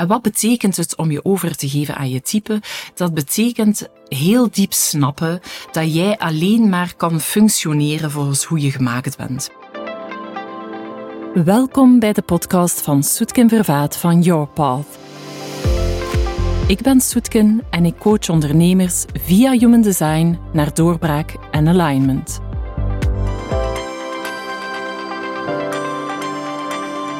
[0.00, 2.60] En wat betekent het om je over te geven aan je type?
[2.94, 5.40] Dat betekent heel diep snappen
[5.72, 9.50] dat jij alleen maar kan functioneren volgens hoe je gemaakt bent.
[11.44, 14.98] Welkom bij de podcast van Soetkin Vervaat van Your Path.
[16.66, 22.49] Ik ben Soetkin en ik coach ondernemers via Human Design naar doorbraak en alignment.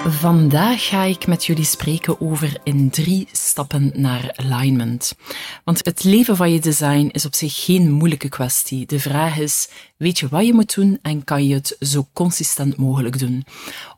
[0.07, 5.15] Vandaag ga ik met jullie spreken over in drie stappen naar alignment.
[5.65, 8.87] Want het leven van je design is op zich geen moeilijke kwestie.
[8.87, 12.77] De vraag is, weet je wat je moet doen en kan je het zo consistent
[12.77, 13.45] mogelijk doen?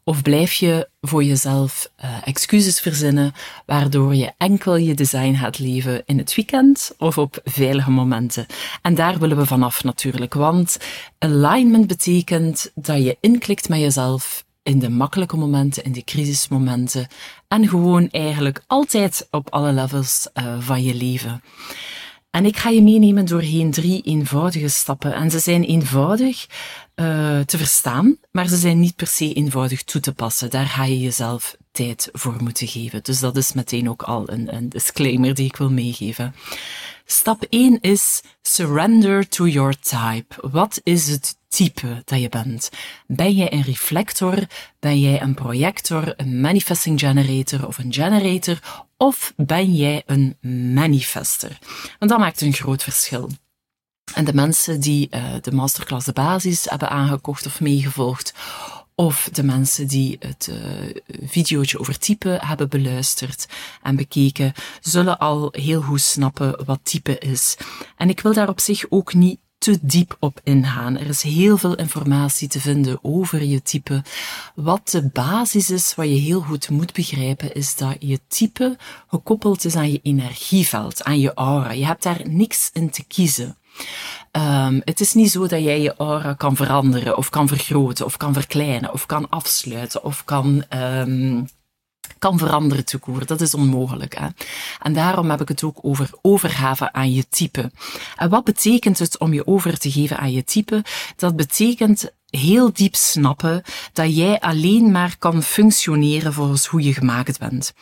[0.04, 3.32] Of blijf je voor jezelf uh, excuses verzinnen,
[3.66, 8.46] waardoor je enkel je design gaat leven in het weekend of op veilige momenten?
[8.82, 10.78] En daar willen we vanaf natuurlijk, want
[11.18, 17.06] alignment betekent dat je inklikt met jezelf in de makkelijke momenten, in de crisismomenten
[17.48, 21.42] en gewoon eigenlijk altijd op alle levels uh, van je leven.
[22.30, 25.14] En ik ga je meenemen doorheen drie eenvoudige stappen.
[25.14, 26.46] En ze zijn eenvoudig
[26.96, 30.50] uh, te verstaan, maar ze zijn niet per se eenvoudig toe te passen.
[30.50, 33.02] Daar ga je jezelf tijd voor moeten geven.
[33.02, 36.34] Dus dat is meteen ook al een, een disclaimer die ik wil meegeven.
[37.04, 40.48] Stap 1 is surrender to your type.
[40.50, 42.70] Wat is het type dat je bent?
[43.06, 44.46] Ben jij een reflector?
[44.78, 48.86] Ben jij een projector, een manifesting generator of een generator?
[48.96, 50.36] Of ben jij een
[50.74, 51.58] manifester?
[51.98, 53.30] Want dat maakt een groot verschil.
[54.14, 58.34] En de mensen die uh, de masterclass de basis hebben aangekocht of meegevolgd,
[59.02, 60.56] of de mensen die het uh,
[61.22, 63.46] videootje over type hebben beluisterd
[63.82, 67.56] en bekeken, zullen al heel goed snappen wat type is.
[67.96, 70.98] En ik wil daar op zich ook niet te diep op ingaan.
[70.98, 74.02] Er is heel veel informatie te vinden over je type.
[74.54, 78.76] Wat de basis is, wat je heel goed moet begrijpen, is dat je type
[79.08, 81.72] gekoppeld is aan je energieveld, aan je aura.
[81.72, 83.56] Je hebt daar niks in te kiezen.
[84.32, 88.16] Um, het is niet zo dat jij je aura kan veranderen, of kan vergroten, of
[88.16, 91.48] kan verkleinen, of kan afsluiten, of kan, um,
[92.18, 93.26] kan veranderen toekoer.
[93.26, 94.18] Dat is onmogelijk.
[94.18, 94.26] Hè?
[94.82, 97.70] En daarom heb ik het ook over overgave aan je type.
[98.16, 100.84] En wat betekent het om je over te geven aan je type?
[101.16, 103.62] Dat betekent heel diep snappen
[103.92, 107.72] dat jij alleen maar kan functioneren volgens hoe je gemaakt bent.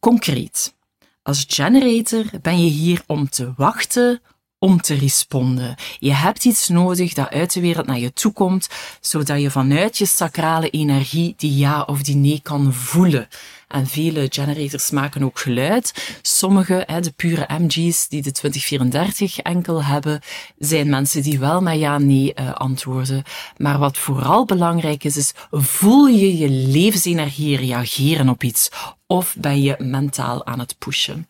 [0.00, 0.74] Concreet.
[1.22, 4.20] Als generator ben je hier om te wachten
[4.58, 5.74] om te responden.
[5.98, 8.68] Je hebt iets nodig dat uit de wereld naar je toe komt,
[9.00, 13.28] zodat je vanuit je sacrale energie die ja of die nee kan voelen.
[13.68, 16.18] En vele generators maken ook geluid.
[16.22, 20.20] Sommige, de pure MG's die de 2034 enkel hebben,
[20.58, 23.22] zijn mensen die wel met ja, nee uh, antwoorden.
[23.56, 28.68] Maar wat vooral belangrijk is, is voel je je levensenergie reageren op iets?
[29.06, 31.28] Of ben je mentaal aan het pushen?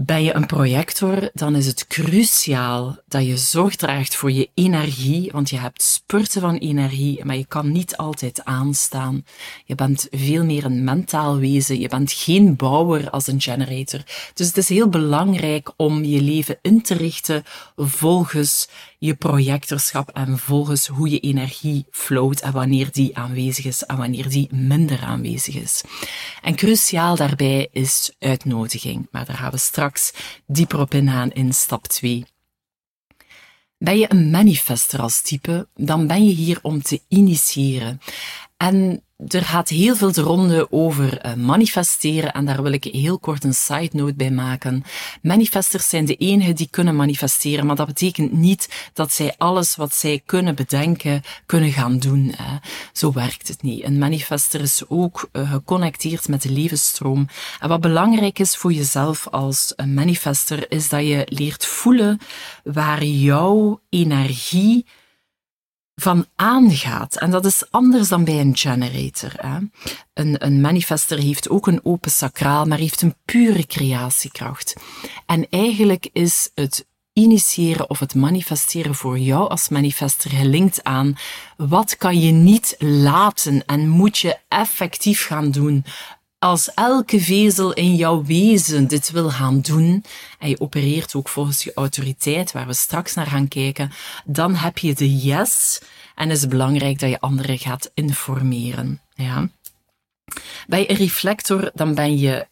[0.00, 5.30] Ben je een projector, dan is het cruciaal dat je zorg draagt voor je energie,
[5.32, 9.24] want je hebt spurten van energie, maar je kan niet altijd aanstaan.
[9.64, 14.02] Je bent veel meer een mentaal wezen, je bent geen bouwer als een generator.
[14.34, 17.42] Dus het is heel belangrijk om je leven in te richten
[17.76, 23.96] volgens je projectorschap en volgens hoe je energie flowt en wanneer die aanwezig is en
[23.96, 25.84] wanneer die minder aanwezig is.
[26.42, 30.12] En cruciaal daarbij is uitnodiging, maar daar gaan we straks
[30.46, 32.24] dieper op ingaan in stap 2.
[33.78, 38.00] Ben je een manifester als type, dan ben je hier om te initiëren.
[38.56, 43.18] En er gaat heel veel de ronde over uh, manifesteren en daar wil ik heel
[43.18, 44.84] kort een side note bij maken.
[45.22, 49.94] Manifesters zijn de enigen die kunnen manifesteren, maar dat betekent niet dat zij alles wat
[49.94, 52.34] zij kunnen bedenken, kunnen gaan doen.
[52.92, 53.84] Zo werkt het niet.
[53.84, 57.28] Een manifester is ook uh, geconnecteerd met de levensstroom.
[57.60, 62.18] En wat belangrijk is voor jezelf als een manifester, is dat je leert voelen
[62.64, 64.86] waar jouw energie
[66.00, 67.16] van aangaat.
[67.16, 69.32] En dat is anders dan bij een generator.
[69.36, 69.58] Hè.
[70.14, 74.74] Een, een manifester heeft ook een open sacraal, maar heeft een pure creatiekracht.
[75.26, 81.16] En eigenlijk is het initiëren of het manifesteren voor jou als manifester gelinkt aan
[81.56, 85.84] wat kan je niet laten en moet je effectief gaan doen
[86.38, 90.04] als elke vezel in jouw wezen dit wil gaan doen,
[90.38, 93.92] en je opereert ook volgens je autoriteit, waar we straks naar gaan kijken,
[94.24, 95.80] dan heb je de yes
[96.14, 99.00] en is het belangrijk dat je anderen gaat informeren.
[99.14, 99.48] Ja.
[100.66, 102.46] Bij een reflector dan ben je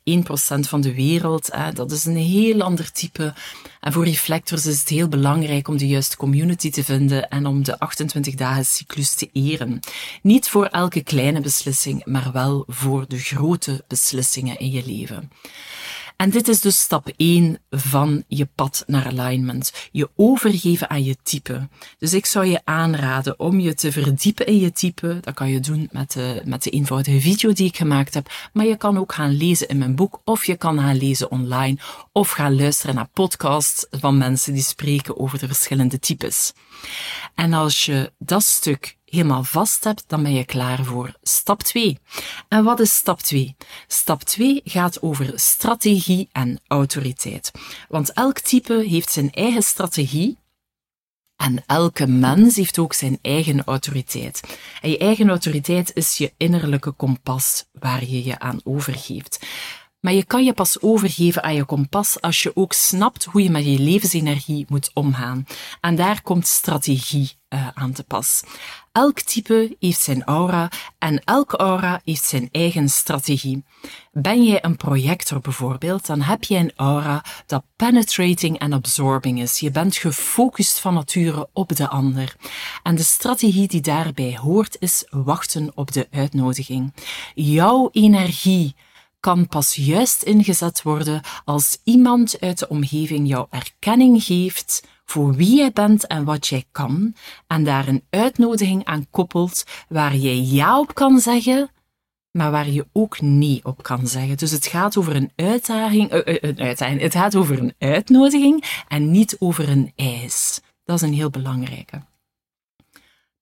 [0.56, 1.50] 1% van de wereld.
[1.74, 3.34] Dat is een heel ander type.
[3.80, 7.64] En voor reflectors is het heel belangrijk om de juiste community te vinden en om
[7.64, 9.80] de 28 dagen cyclus te eren.
[10.22, 15.30] Niet voor elke kleine beslissing, maar wel voor de grote beslissingen in je leven.
[16.16, 19.72] En dit is dus stap 1 van je pad naar alignment.
[19.92, 21.68] Je overgeven aan je type.
[21.98, 25.18] Dus ik zou je aanraden om je te verdiepen in je type.
[25.20, 28.30] Dat kan je doen met de, met de eenvoudige video die ik gemaakt heb.
[28.52, 31.78] Maar je kan ook gaan lezen in mijn boek of je kan gaan lezen online
[32.12, 36.52] of gaan luisteren naar podcasts van mensen die spreken over de verschillende types.
[37.34, 41.98] En als je dat stuk helemaal vast hebt, dan ben je klaar voor stap 2.
[42.48, 43.56] En wat is stap 2?
[43.86, 47.50] Stap 2 gaat over strategie en autoriteit.
[47.88, 50.38] Want elk type heeft zijn eigen strategie
[51.36, 54.58] en elke mens heeft ook zijn eigen autoriteit.
[54.80, 59.46] En je eigen autoriteit is je innerlijke kompas waar je je aan overgeeft.
[60.00, 63.50] Maar je kan je pas overgeven aan je kompas als je ook snapt hoe je
[63.50, 65.46] met je levensenergie moet omgaan.
[65.80, 68.42] En daar komt strategie uh, aan te pas.
[68.92, 73.64] Elk type heeft zijn aura en elke aura heeft zijn eigen strategie.
[74.12, 79.58] Ben jij een projector bijvoorbeeld, dan heb je een aura dat penetrating en absorbing is.
[79.58, 82.36] Je bent gefocust van nature op de ander.
[82.82, 86.94] En de strategie die daarbij hoort is wachten op de uitnodiging.
[87.34, 88.74] Jouw energie
[89.26, 95.56] kan pas juist ingezet worden als iemand uit de omgeving jou erkenning geeft voor wie
[95.56, 97.14] jij bent en wat jij kan,
[97.46, 101.70] en daar een uitnodiging aan koppelt waar jij ja op kan zeggen,
[102.30, 104.36] maar waar je ook nee op kan zeggen.
[104.36, 107.00] Dus het gaat over een uitdaging, uh, uh, een uitdaging.
[107.00, 110.60] Het gaat over een uitnodiging en niet over een eis.
[110.84, 112.02] Dat is een heel belangrijke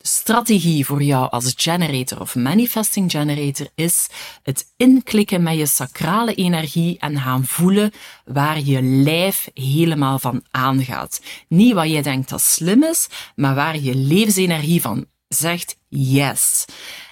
[0.07, 4.09] strategie voor jou als generator of manifesting generator is
[4.43, 7.93] het inklikken met je sacrale energie en gaan voelen
[8.25, 11.21] waar je lijf helemaal van aangaat.
[11.49, 13.07] Niet wat jij denkt dat slim is,
[13.37, 16.65] maar waar je levensenergie van zegt yes.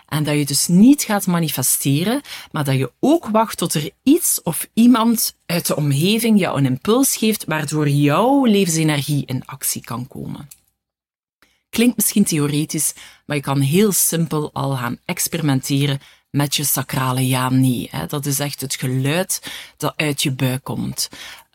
[0.08, 4.42] En dat je dus niet gaat manifesteren, maar dat je ook wacht tot er iets
[4.42, 10.06] of iemand uit de omgeving jou een impuls geeft, waardoor jouw levensenergie in actie kan
[10.08, 10.48] komen.
[11.72, 12.94] Klinkt misschien theoretisch,
[13.26, 17.90] maar je kan heel simpel al gaan experimenteren met je sacrale ja-nee.
[18.08, 21.08] Dat is echt het geluid dat uit je buik komt.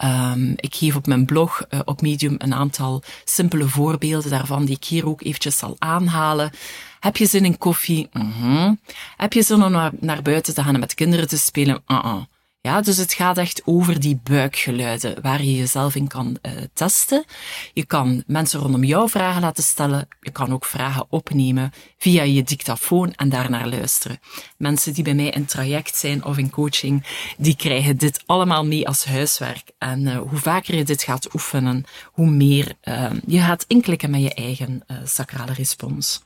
[0.04, 4.76] Um, ik geef op mijn blog uh, op Medium een aantal simpele voorbeelden daarvan die
[4.76, 6.52] ik hier ook eventjes zal aanhalen.
[7.00, 8.10] Heb je zin in koffie?
[8.12, 8.80] -hmm.
[9.18, 11.84] Heb je zin om naar, buiten te gaan en met kinderen te spelen?
[11.88, 12.22] Uh -uh.
[12.62, 17.26] Ja, dus het gaat echt over die buikgeluiden waar je jezelf in kan uh, testen.
[17.74, 20.08] Je kan mensen rondom jou vragen laten stellen.
[20.20, 24.20] Je kan ook vragen opnemen via je dictafoon en daarnaar luisteren.
[24.58, 27.06] Mensen die bij mij in traject zijn of in coaching,
[27.38, 29.72] die krijgen dit allemaal mee als huiswerk.
[29.78, 34.22] En uh, hoe vaker je dit gaat oefenen, hoe meer uh, je gaat inklikken met
[34.22, 36.26] je eigen sacrale respons.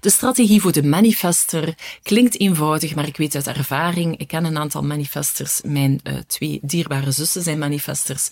[0.00, 4.58] De strategie voor de manifester klinkt eenvoudig, maar ik weet uit ervaring, ik ken een
[4.58, 8.30] aantal manifesters, mijn uh, twee dierbare zussen zijn manifesters.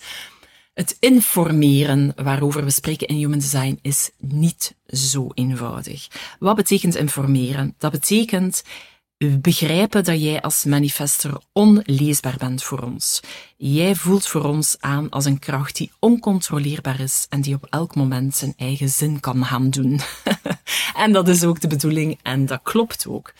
[0.75, 6.08] Het informeren waarover we spreken in Human Design is niet zo eenvoudig.
[6.38, 7.75] Wat betekent informeren?
[7.78, 8.62] Dat betekent
[9.19, 13.20] begrijpen dat jij als manifester onleesbaar bent voor ons.
[13.56, 17.94] Jij voelt voor ons aan als een kracht die oncontroleerbaar is en die op elk
[17.94, 20.00] moment zijn eigen zin kan gaan doen.
[20.97, 23.33] en dat is ook de bedoeling en dat klopt ook.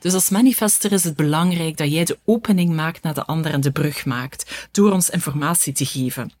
[0.00, 3.60] Dus als manifester is het belangrijk dat jij de opening maakt naar de ander en
[3.60, 6.32] de brug maakt door ons informatie te geven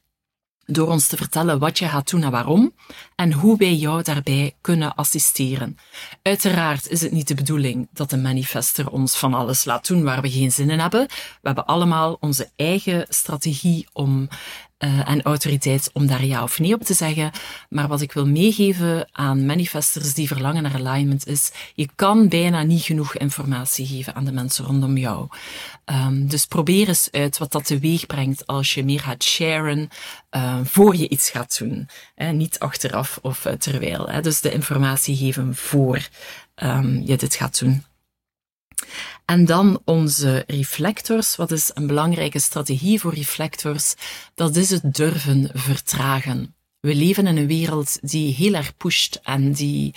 [0.66, 2.74] door ons te vertellen wat je gaat doen en waarom
[3.14, 5.78] en hoe wij jou daarbij kunnen assisteren.
[6.22, 10.22] Uiteraard is het niet de bedoeling dat de manifester ons van alles laat doen waar
[10.22, 11.06] we geen zin in hebben.
[11.06, 14.28] We hebben allemaal onze eigen strategie om
[14.78, 17.30] uh, en autoriteit om daar ja of nee op te zeggen.
[17.68, 22.62] Maar wat ik wil meegeven aan manifestors die verlangen naar alignment is, je kan bijna
[22.62, 25.28] niet genoeg informatie geven aan de mensen rondom jou.
[25.84, 29.88] Um, dus probeer eens uit wat dat teweeg brengt als je meer gaat sharen
[30.36, 31.88] uh, voor je iets gaat doen.
[32.14, 32.32] Hè?
[32.32, 34.08] Niet achteraf of uh, terwijl.
[34.08, 34.20] Hè?
[34.20, 36.08] Dus de informatie geven voor
[36.62, 37.84] um, je dit gaat doen.
[39.24, 41.36] En dan onze reflectors.
[41.36, 43.94] Wat is een belangrijke strategie voor reflectors?
[44.34, 46.54] Dat is het durven vertragen.
[46.80, 49.94] We leven in een wereld die heel erg pusht en die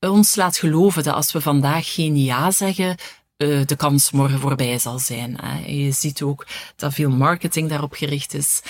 [0.00, 2.96] ons laat geloven dat als we vandaag geen ja zeggen,
[3.42, 5.36] uh, de kans morgen voorbij zal zijn.
[5.42, 5.66] Hè.
[5.66, 8.62] Je ziet ook dat veel marketing daarop gericht is.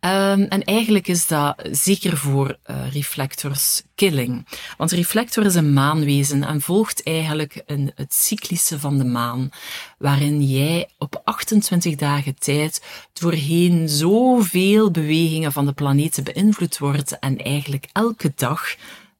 [0.00, 4.46] Um, en eigenlijk is dat zeker voor uh, reflectors killing.
[4.76, 9.50] Want reflector is een maanwezen en volgt eigenlijk een, het cyclische van de maan,
[9.98, 17.38] waarin jij op 28 dagen tijd doorheen zoveel bewegingen van de planeten beïnvloed wordt en
[17.38, 18.74] eigenlijk elke dag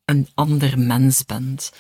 [0.08, 1.72] een ander mens bent.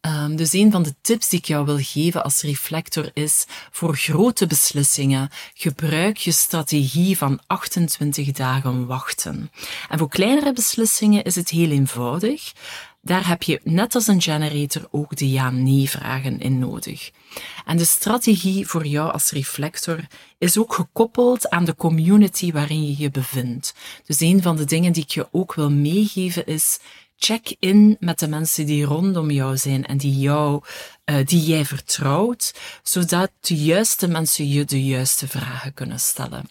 [0.00, 3.96] Um, dus een van de tips die ik jou wil geven als reflector is, voor
[3.96, 9.50] grote beslissingen, gebruik je strategie van 28 dagen wachten.
[9.88, 12.52] En voor kleinere beslissingen is het heel eenvoudig.
[13.00, 17.10] Daar heb je net als een generator ook de ja-nee-vragen in nodig.
[17.64, 20.06] En de strategie voor jou als reflector
[20.38, 23.74] is ook gekoppeld aan de community waarin je je bevindt.
[24.06, 26.78] Dus een van de dingen die ik je ook wil meegeven is,
[27.24, 30.62] check in met de mensen die rondom jou zijn en die jou,
[31.04, 36.50] uh, die jij vertrouwt, zodat de juiste mensen je de juiste vragen kunnen stellen.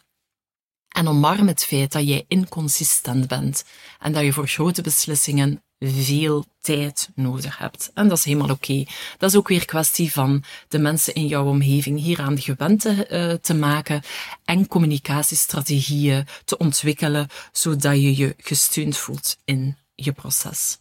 [0.87, 3.63] En omarm het feit dat jij inconsistent bent
[3.99, 7.91] en dat je voor grote beslissingen veel tijd nodig hebt.
[7.93, 8.83] En dat is helemaal oké.
[9.17, 13.33] Dat is ook weer kwestie van de mensen in jouw omgeving hieraan gewend te, uh,
[13.33, 14.01] te maken
[14.45, 20.79] en communicatiestrategieën te ontwikkelen, zodat je je gesteund voelt in je proces.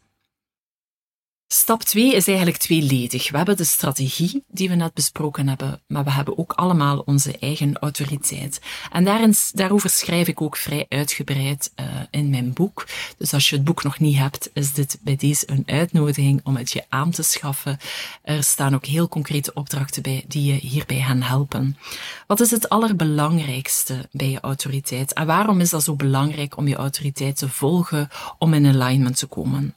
[1.53, 3.31] Stap 2 is eigenlijk tweeledig.
[3.31, 7.39] We hebben de strategie die we net besproken hebben, maar we hebben ook allemaal onze
[7.39, 8.61] eigen autoriteit.
[8.93, 12.87] En daarin, daarover schrijf ik ook vrij uitgebreid uh, in mijn boek.
[13.19, 16.57] Dus als je het boek nog niet hebt, is dit bij deze een uitnodiging om
[16.57, 17.79] het je aan te schaffen.
[18.23, 21.77] Er staan ook heel concrete opdrachten bij die je hierbij gaan helpen.
[22.27, 25.13] Wat is het allerbelangrijkste bij je autoriteit?
[25.13, 29.27] En waarom is dat zo belangrijk om je autoriteit te volgen om in alignment te
[29.27, 29.75] komen?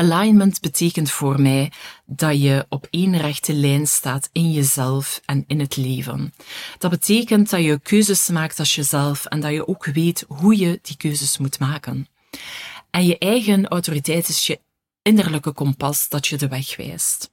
[0.00, 1.72] Alignment betekent voor mij
[2.06, 6.34] dat je op één rechte lijn staat in jezelf en in het leven.
[6.78, 10.78] Dat betekent dat je keuzes maakt als jezelf en dat je ook weet hoe je
[10.82, 12.08] die keuzes moet maken.
[12.90, 14.60] En je eigen autoriteit is je
[15.02, 17.30] innerlijke kompas dat je de weg wijst.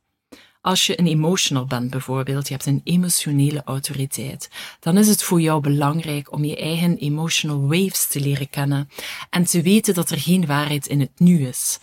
[0.61, 5.41] Als je een emotional bent bijvoorbeeld, je hebt een emotionele autoriteit, dan is het voor
[5.41, 8.89] jou belangrijk om je eigen emotional waves te leren kennen
[9.29, 11.79] en te weten dat er geen waarheid in het nu is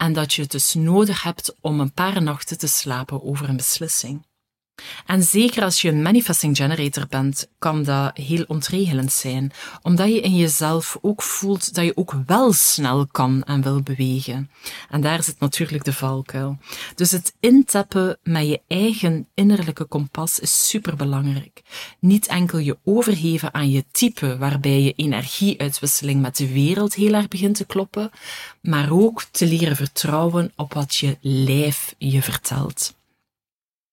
[0.00, 3.56] en dat je het dus nodig hebt om een paar nachten te slapen over een
[3.56, 4.26] beslissing.
[5.06, 10.20] En zeker als je een manifesting generator bent, kan dat heel ontregelend zijn, omdat je
[10.20, 14.50] in jezelf ook voelt dat je ook wel snel kan en wil bewegen.
[14.90, 16.58] En daar zit natuurlijk de valkuil.
[16.94, 21.62] Dus het intappen met je eigen innerlijke kompas is superbelangrijk.
[22.00, 27.28] Niet enkel je overgeven aan je type, waarbij je energieuitwisseling met de wereld heel erg
[27.28, 28.10] begint te kloppen,
[28.62, 32.98] maar ook te leren vertrouwen op wat je lijf je vertelt.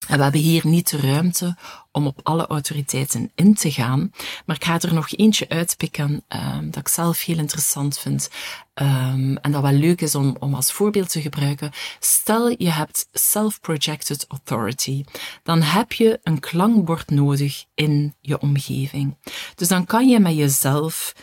[0.08, 1.56] We hebben hier niet de ruimte
[1.92, 4.12] om op alle autoriteiten in te gaan,
[4.46, 8.30] maar ik ga er nog eentje uitpikken um, dat ik zelf heel interessant vind
[8.76, 11.72] um, en dat wel leuk is om, als voorbeeld te gebruiken.
[12.00, 15.04] Stel je hebt self-projected authority,
[15.44, 19.18] dan heb je een klankbord nodig in je omgeving.
[19.56, 21.14] Dus dan kan je met jezelf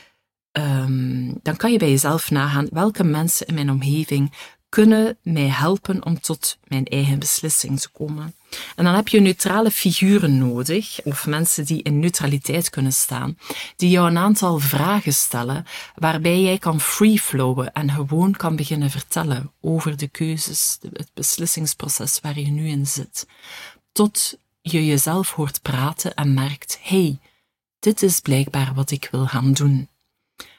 [0.52, 4.32] um, dan kan je bij jezelf nagaan welke mensen in mijn omgeving
[4.74, 8.34] kunnen mij helpen om tot mijn eigen beslissing te komen.
[8.76, 13.38] En dan heb je neutrale figuren nodig, of mensen die in neutraliteit kunnen staan,
[13.76, 19.52] die jou een aantal vragen stellen, waarbij jij kan freeflowen en gewoon kan beginnen vertellen
[19.60, 23.26] over de keuzes, het beslissingsproces waar je nu in zit.
[23.92, 27.18] Tot je jezelf hoort praten en merkt, hey,
[27.78, 29.88] dit is blijkbaar wat ik wil gaan doen.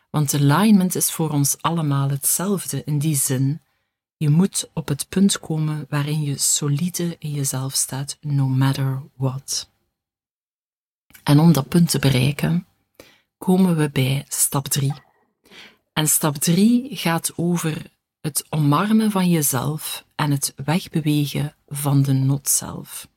[0.10, 3.60] Want alignment is voor ons allemaal hetzelfde in die zin
[4.26, 9.70] je moet op het punt komen waarin je solide in jezelf staat, no matter what.
[11.24, 12.68] En om dat punt te bereiken,
[13.38, 14.94] komen we bij stap 3.
[15.94, 17.92] En stap 3 gaat over
[18.22, 23.08] het omarmen van jezelf en het wegbewegen van de not zelf.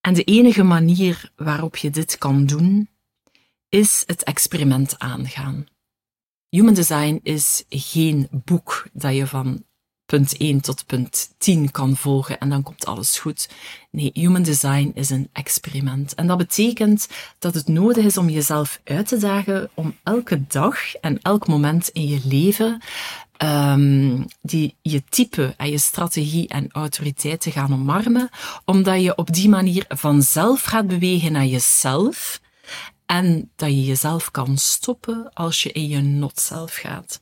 [0.00, 2.88] En de enige manier waarop je dit kan doen,
[3.68, 5.66] is het experiment aangaan.
[6.52, 9.64] Human design is geen boek dat je van
[10.06, 13.48] punt 1 tot punt 10 kan volgen en dan komt alles goed.
[13.90, 16.14] Nee, human design is een experiment.
[16.14, 20.94] En dat betekent dat het nodig is om jezelf uit te dagen om elke dag
[20.94, 22.82] en elk moment in je leven
[23.38, 28.30] um, die je type en je strategie en autoriteit te gaan omarmen,
[28.64, 32.40] omdat je op die manier vanzelf gaat bewegen naar jezelf
[33.12, 37.20] en dat je jezelf kan stoppen als je in je not zelf gaat.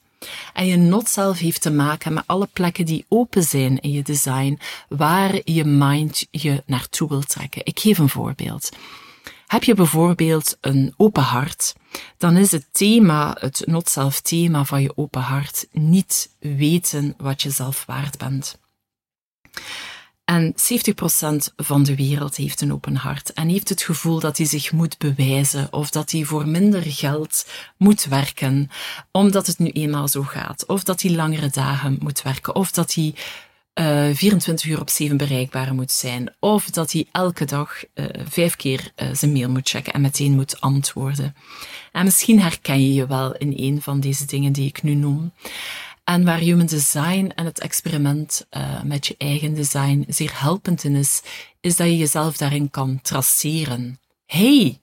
[0.52, 4.02] En je not zelf heeft te maken met alle plekken die open zijn in je
[4.02, 7.64] design, waar je mind je naartoe wil trekken.
[7.64, 8.68] Ik geef een voorbeeld.
[9.46, 11.74] Heb je bijvoorbeeld een open hart,
[12.16, 17.50] dan is het thema, het not-self thema van je open hart, niet weten wat je
[17.50, 18.58] zelf waard bent.
[20.30, 24.46] En 70% van de wereld heeft een open hart en heeft het gevoel dat hij
[24.46, 27.46] zich moet bewijzen of dat hij voor minder geld
[27.76, 28.70] moet werken,
[29.10, 30.66] omdat het nu eenmaal zo gaat.
[30.66, 33.14] Of dat hij langere dagen moet werken, of dat hij
[33.74, 38.06] uh, eh, 24 uur op 7 bereikbaar moet zijn, of dat hij elke dag uh,
[38.28, 41.34] vijf keer uh, zijn mail moet checken en meteen moet antwoorden.
[41.92, 45.32] En misschien herken je je wel in een van deze dingen die ik nu noem.
[46.10, 50.94] En waar human design en het experiment uh, met je eigen design zeer helpend in
[50.94, 51.22] is,
[51.60, 54.00] is dat je jezelf daarin kan traceren.
[54.26, 54.80] hey,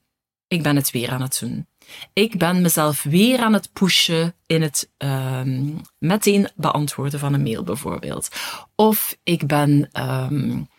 [0.47, 1.67] ik ben het weer aan het doen.
[2.13, 7.63] Ik ben mezelf weer aan het pushen in het um, meteen beantwoorden van een mail
[7.63, 8.29] bijvoorbeeld.
[8.75, 10.69] Of ik ben um,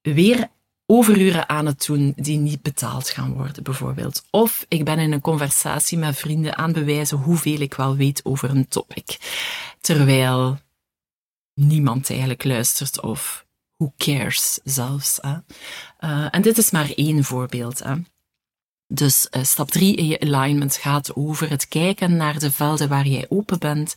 [0.00, 0.48] weer
[0.94, 4.24] overuren aan het doen die niet betaald gaan worden, bijvoorbeeld.
[4.30, 8.50] Of ik ben in een conversatie met vrienden aan bewijzen hoeveel ik wel weet over
[8.50, 9.18] een topic.
[9.80, 10.58] Terwijl
[11.54, 13.46] niemand eigenlijk luistert of
[13.76, 15.20] who cares zelfs.
[15.24, 17.78] Uh, en dit is maar één voorbeeld.
[17.78, 17.94] Hè?
[18.94, 23.06] Dus uh, stap 3 in je alignment gaat over het kijken naar de velden waar
[23.06, 23.94] jij open bent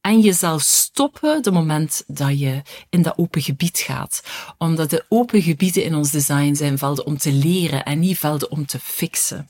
[0.00, 4.22] en jezelf stoppen de moment dat je in dat open gebied gaat.
[4.58, 8.50] Omdat de open gebieden in ons design zijn velden om te leren en niet velden
[8.50, 9.46] om te fixen.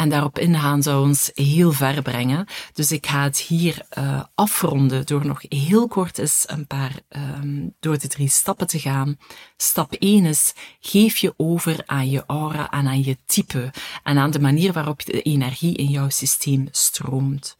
[0.00, 2.46] En daarop ingaan zou ons heel ver brengen.
[2.72, 7.74] Dus ik ga het hier uh, afronden door nog heel kort eens een paar um,
[7.80, 9.18] door de drie stappen te gaan.
[9.56, 14.30] Stap 1 is geef je over aan je aura en aan je type en aan
[14.30, 17.56] de manier waarop de energie in jouw systeem stroomt.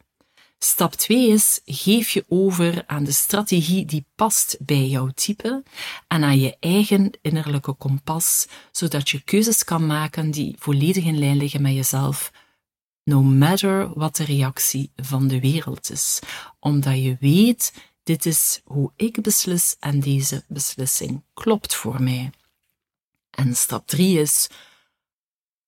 [0.63, 5.63] Stap 2 is, geef je over aan de strategie die past bij jouw type
[6.07, 11.37] en aan je eigen innerlijke kompas, zodat je keuzes kan maken die volledig in lijn
[11.37, 12.31] liggen met jezelf,
[13.03, 16.19] no matter wat de reactie van de wereld is.
[16.59, 22.31] Omdat je weet, dit is hoe ik beslis en deze beslissing klopt voor mij.
[23.29, 24.47] En stap 3 is,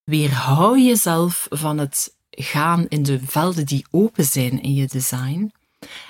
[0.03, 5.51] weerhou jezelf van het gaan in de velden die open zijn in je design.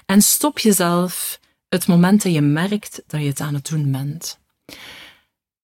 [0.06, 1.39] En stop jezelf
[1.70, 4.39] het moment dat je merkt dat je het aan het doen bent.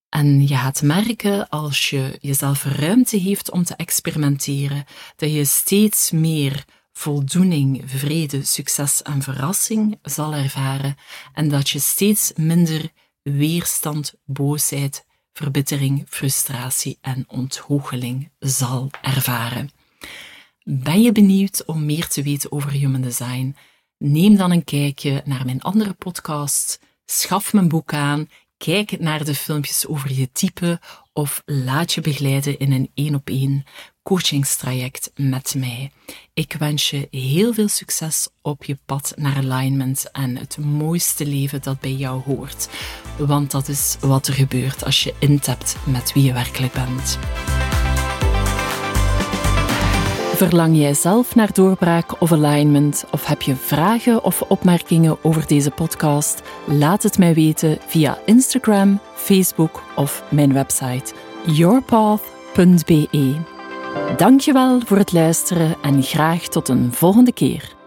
[0.10, 4.86] En je gaat merken als je jezelf ruimte geeft om te experimenteren,
[5.16, 10.96] dat je steeds meer voldoening, vrede, succes en verrassing zal ervaren
[11.34, 19.70] en dat je steeds minder weerstand, boosheid, verbittering, frustratie en ontgoocheling zal ervaren.
[20.72, 23.56] Ben je benieuwd om meer te weten over human design?
[23.98, 29.36] Neem dan een kijkje naar mijn andere podcast, schaf mijn boek aan, kijk naar de
[29.36, 30.80] filmpjes over je type
[31.14, 33.64] of laat je begeleiden in een één op één
[34.04, 35.92] coachingstraject met mij.
[36.34, 41.62] Ik wens je heel veel succes op je pad naar alignment en het mooiste leven
[41.62, 42.70] dat bij jou hoort.
[43.18, 47.20] Want dat is wat er gebeurt als je intapt met wie je werkelijk bent.
[50.40, 53.06] Verlang jij zelf naar doorbraak of alignment?
[53.12, 56.42] Of heb je vragen of opmerkingen over deze podcast?
[56.66, 61.14] Laat het mij weten via Instagram, Facebook of mijn website
[61.46, 63.36] yourpath.be.
[64.18, 67.79] Dankjewel voor het luisteren en graag tot een volgende keer.